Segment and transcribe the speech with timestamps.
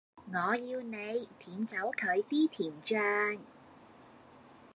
[0.31, 3.39] 我要你舔走佢果啲甜醬